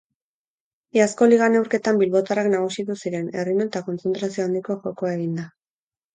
[0.97, 5.49] Iazko liga neurketan bilbotarrak nagusitu ziren, erritmo eta kontzentrazio handiko jokoa eginda.